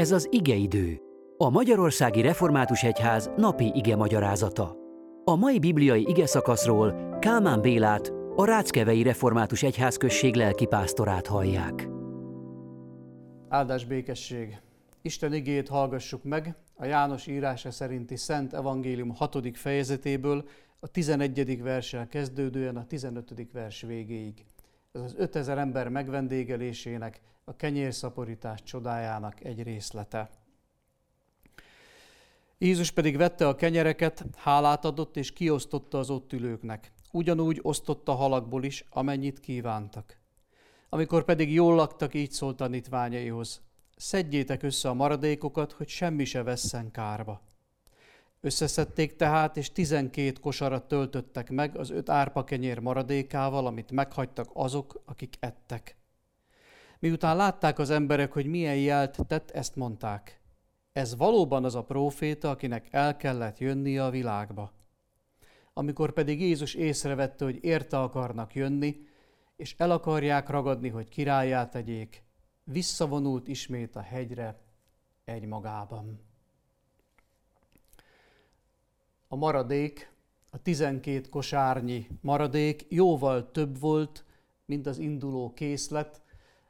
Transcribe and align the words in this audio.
Ez 0.00 0.12
az 0.12 0.28
igeidő, 0.30 1.00
a 1.36 1.50
Magyarországi 1.50 2.20
Református 2.20 2.82
Egyház 2.82 3.30
napi 3.36 3.72
ige 3.74 3.96
magyarázata. 3.96 4.76
A 5.24 5.36
mai 5.36 5.58
bibliai 5.58 6.04
ige 6.08 6.26
szakaszról 6.26 7.18
Kálmán 7.18 7.60
Bélát, 7.60 8.12
a 8.36 8.44
Ráckevei 8.44 9.02
Református 9.02 9.62
Egyházközség 9.62 10.34
lelkipásztorát 10.34 11.26
hallják. 11.26 11.88
Áldás 13.48 13.84
békesség! 13.84 14.60
Isten 15.02 15.32
igét 15.32 15.68
hallgassuk 15.68 16.24
meg 16.24 16.54
a 16.74 16.84
János 16.84 17.26
írása 17.26 17.70
szerinti 17.70 18.16
Szent 18.16 18.54
Evangélium 18.54 19.14
6. 19.14 19.56
fejezetéből, 19.56 20.44
a 20.78 20.88
11. 20.88 21.62
verssel 21.62 22.06
kezdődően 22.08 22.76
a 22.76 22.86
15. 22.86 23.48
vers 23.52 23.80
végéig. 23.82 24.44
Ez 24.92 25.00
az 25.00 25.14
5000 25.16 25.58
ember 25.58 25.88
megvendégelésének, 25.88 27.20
a 27.44 27.56
kenyérszaporítás 27.56 28.62
csodájának 28.62 29.44
egy 29.44 29.62
részlete. 29.62 30.30
Jézus 32.58 32.90
pedig 32.90 33.16
vette 33.16 33.48
a 33.48 33.54
kenyereket, 33.54 34.24
hálát 34.36 34.84
adott 34.84 35.16
és 35.16 35.32
kiosztotta 35.32 35.98
az 35.98 36.10
ott 36.10 36.32
ülőknek. 36.32 36.92
Ugyanúgy 37.12 37.58
osztotta 37.62 38.12
halakból 38.12 38.64
is, 38.64 38.84
amennyit 38.90 39.40
kívántak. 39.40 40.18
Amikor 40.88 41.24
pedig 41.24 41.52
jól 41.52 41.74
laktak, 41.74 42.14
így 42.14 42.30
szólt 42.30 42.56
tanítványaihoz. 42.56 43.60
Szedjétek 43.96 44.62
össze 44.62 44.88
a 44.88 44.94
maradékokat, 44.94 45.72
hogy 45.72 45.88
semmi 45.88 46.24
se 46.24 46.42
vesszen 46.42 46.90
kárba. 46.90 47.40
Összeszedték 48.42 49.16
tehát, 49.16 49.56
és 49.56 49.72
tizenkét 49.72 50.40
kosarat 50.40 50.88
töltöttek 50.88 51.50
meg 51.50 51.76
az 51.76 51.90
öt 51.90 52.08
árpa 52.08 52.44
kenyér 52.44 52.78
maradékával, 52.78 53.66
amit 53.66 53.90
meghagytak 53.90 54.48
azok, 54.52 55.02
akik 55.04 55.36
ettek. 55.40 55.96
Miután 56.98 57.36
látták 57.36 57.78
az 57.78 57.90
emberek, 57.90 58.32
hogy 58.32 58.46
milyen 58.46 58.76
jelt 58.76 59.26
tett, 59.26 59.50
ezt 59.50 59.76
mondták. 59.76 60.40
Ez 60.92 61.16
valóban 61.16 61.64
az 61.64 61.74
a 61.74 61.84
próféta, 61.84 62.50
akinek 62.50 62.88
el 62.90 63.16
kellett 63.16 63.58
jönnie 63.58 64.04
a 64.04 64.10
világba. 64.10 64.72
Amikor 65.72 66.12
pedig 66.12 66.40
Jézus 66.40 66.74
észrevette, 66.74 67.44
hogy 67.44 67.58
érte 67.64 68.00
akarnak 68.00 68.54
jönni, 68.54 68.96
és 69.56 69.74
el 69.78 69.90
akarják 69.90 70.48
ragadni, 70.48 70.88
hogy 70.88 71.08
királyát 71.08 71.70
tegyék, 71.70 72.24
visszavonult 72.64 73.48
ismét 73.48 73.96
a 73.96 74.00
hegyre 74.00 74.60
egy 75.24 75.44
A 79.32 79.36
maradék, 79.36 80.12
a 80.50 80.62
tizenkét 80.62 81.28
kosárnyi 81.28 82.06
maradék 82.20 82.86
jóval 82.88 83.50
több 83.50 83.80
volt, 83.80 84.24
mint 84.64 84.86
az 84.86 84.98
induló 84.98 85.52
készlet, 85.52 86.22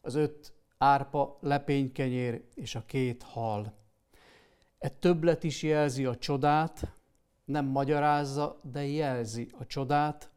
az 0.00 0.14
öt 0.14 0.52
árpa, 0.78 1.38
lepénykenyér 1.40 2.44
és 2.54 2.74
a 2.74 2.84
két 2.86 3.22
hal. 3.22 3.74
E 4.78 4.88
többlet 4.88 5.44
is 5.44 5.62
jelzi 5.62 6.04
a 6.04 6.16
csodát, 6.16 6.94
nem 7.44 7.66
magyarázza, 7.66 8.60
de 8.62 8.86
jelzi 8.86 9.48
a 9.58 9.66
csodát, 9.66 10.30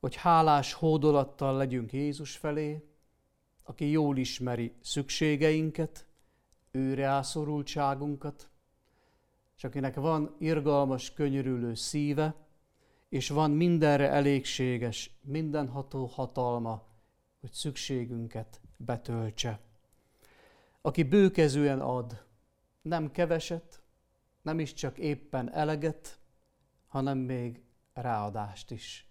hogy 0.00 0.16
hálás 0.16 0.72
hódolattal 0.72 1.56
legyünk 1.56 1.92
Jézus 1.92 2.36
felé, 2.36 2.84
aki 3.64 3.90
jól 3.90 4.16
ismeri 4.16 4.72
szükségeinket, 4.80 6.06
őreászorultságunkat, 6.70 8.49
és 9.60 9.66
akinek 9.66 9.94
van 9.94 10.34
irgalmas, 10.38 11.12
könyörülő 11.12 11.74
szíve, 11.74 12.34
és 13.08 13.28
van 13.28 13.50
mindenre 13.50 14.08
elégséges, 14.10 15.10
mindenható 15.22 16.04
hatalma, 16.06 16.86
hogy 17.40 17.52
szükségünket 17.52 18.60
betöltse. 18.76 19.60
Aki 20.80 21.02
bőkezően 21.02 21.80
ad, 21.80 22.24
nem 22.82 23.10
keveset, 23.10 23.82
nem 24.42 24.58
is 24.58 24.72
csak 24.72 24.98
éppen 24.98 25.52
eleget, 25.52 26.18
hanem 26.86 27.18
még 27.18 27.62
ráadást 27.92 28.70
is. 28.70 29.06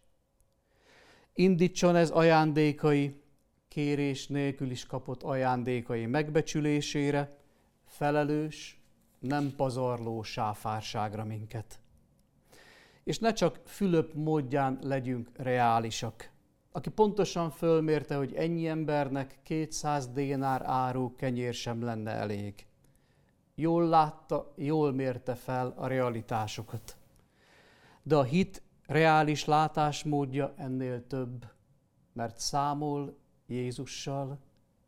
Indítson 1.34 1.96
ez 1.96 2.10
ajándékai, 2.10 3.22
kérés 3.68 4.28
nélkül 4.28 4.72
is 4.72 4.86
kapott 4.86 5.24
ajándékai 5.24 6.06
megbecsülésére, 6.06 7.38
felelős, 7.86 8.79
nem 9.20 9.54
pazarló 9.56 10.24
sáfárságra 10.24 11.24
minket. 11.24 11.80
És 13.04 13.20
ne 13.20 13.34
csak 13.34 13.60
Fülöp 13.66 14.14
módján 14.14 14.80
legyünk 14.82 15.30
reálisak, 15.36 16.32
aki 16.72 16.90
pontosan 16.90 17.50
fölmérte, 17.50 18.16
hogy 18.16 18.34
ennyi 18.34 18.68
embernek 18.68 19.40
200 19.44 20.08
dénár 20.08 20.62
áru 20.66 21.16
kenyér 21.16 21.54
sem 21.54 21.82
lenne 21.82 22.12
elég. 22.12 22.68
Jól 23.56 23.88
látta, 23.88 24.54
jól 24.56 24.94
mérte 24.94 25.36
fel 25.36 25.74
a 25.78 25.88
realitásokat. 25.88 26.98
De 28.04 28.16
a 28.16 28.24
hit 28.24 28.62
reális 28.86 29.46
látásmódja 29.46 30.54
ennél 30.58 31.08
több, 31.08 31.46
mert 32.14 32.40
számol 32.40 33.18
Jézussal, 33.48 34.40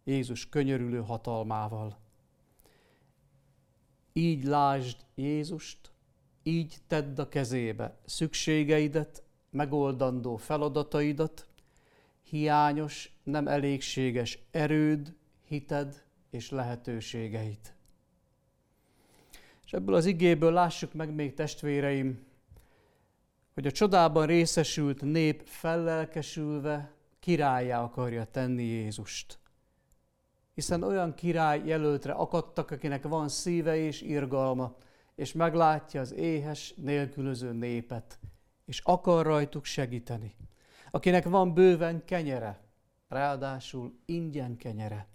Jézus 0.03 0.50
könyörülő 0.50 1.02
hatalmával. 1.02 1.98
Így 4.13 4.44
lásd 4.44 4.97
Jézust, 5.16 5.91
így 6.44 6.77
tedd 6.88 7.19
a 7.19 7.29
kezébe 7.29 7.99
szükségeidet, 8.05 9.23
megoldandó 9.49 10.38
feladataidat, 10.38 11.47
hiányos, 12.23 13.11
nem 13.23 13.47
elégséges 13.47 14.39
erőd, 14.51 15.16
hited 15.47 16.03
és 16.29 16.50
lehetőségeit. 16.50 17.73
És 19.66 19.73
ebből 19.73 19.95
az 19.95 20.05
igéből 20.05 20.51
lássuk 20.51 20.94
meg 20.94 21.13
még 21.13 21.33
testvéreim, 21.33 22.25
hogy 23.53 23.67
a 23.67 23.71
csodában 23.71 24.25
részesült 24.25 25.01
nép 25.01 25.41
fellelkesülve 25.45 26.94
királyá 27.19 27.83
akarja 27.83 28.25
tenni 28.25 28.63
Jézust. 28.63 29.41
Hiszen 30.53 30.84
olyan 30.84 31.13
király 31.13 31.62
jelöltre 31.66 32.12
akadtak, 32.12 32.72
akinek 32.72 33.07
van 33.07 33.29
szíve 33.29 33.75
és 33.75 34.01
irgalma, 34.01 34.75
és 35.16 35.34
meglátja 35.34 36.01
az 36.01 36.13
éhes, 36.13 36.73
nélkülöző 36.78 37.51
népet, 37.51 38.19
és 38.66 38.79
akar 38.79 39.25
rajtuk 39.25 39.66
segíteni. 39.66 40.35
Akinek 40.91 41.29
van 41.29 41.53
bőven 41.53 42.06
kenyere, 42.06 42.59
ráadásul 43.07 44.00
ingyen 44.06 44.57
kenyere. 44.57 45.07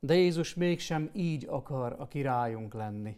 De 0.00 0.14
Jézus 0.14 0.54
mégsem 0.54 1.10
így 1.12 1.46
akar 1.48 1.96
a 1.98 2.08
királyunk 2.08 2.74
lenni. 2.74 3.16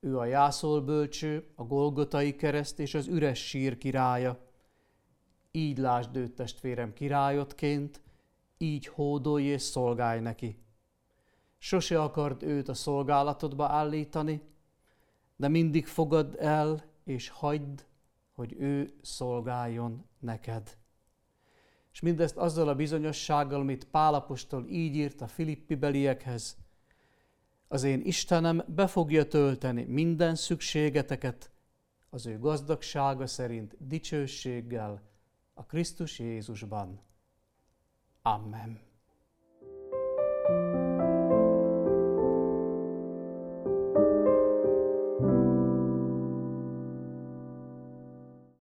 Ő 0.00 0.18
a 0.18 0.24
jászolbölcső, 0.24 1.46
a 1.54 1.62
Golgotai 1.62 2.36
kereszt 2.36 2.78
és 2.78 2.94
az 2.94 3.06
üres 3.06 3.46
sír 3.46 3.78
királya. 3.78 4.38
Így 5.50 5.78
lásd 5.78 6.16
őt 6.16 6.32
testvérem 6.34 6.92
királyodként, 6.92 8.00
így 8.58 8.86
hódolj 8.86 9.44
és 9.44 9.62
szolgálj 9.62 10.20
neki. 10.20 10.58
Sose 11.58 12.02
akard 12.02 12.42
őt 12.42 12.68
a 12.68 12.74
szolgálatodba 12.74 13.68
állítani, 13.68 14.40
de 15.36 15.48
mindig 15.48 15.86
fogad 15.86 16.36
el 16.38 16.84
és 17.04 17.28
hagyd, 17.28 17.86
hogy 18.32 18.54
ő 18.58 18.94
szolgáljon 19.02 20.04
neked. 20.18 20.76
És 21.92 22.00
mindezt 22.00 22.36
azzal 22.36 22.68
a 22.68 22.74
bizonyossággal, 22.74 23.60
amit 23.60 23.84
Pálapostól 23.84 24.66
így 24.68 24.94
írt 24.94 25.20
a 25.20 25.26
Filippi 25.26 25.74
beliekhez, 25.74 26.56
az 27.68 27.82
én 27.82 28.00
Istenem 28.00 28.62
be 28.66 28.86
fogja 28.86 29.28
tölteni 29.28 29.84
minden 29.84 30.34
szükségeteket 30.34 31.50
az 32.10 32.26
ő 32.26 32.38
gazdagsága 32.38 33.26
szerint 33.26 33.76
dicsőséggel 33.78 35.02
a 35.54 35.66
Krisztus 35.66 36.18
Jézusban. 36.18 37.05
Amen. 38.26 38.85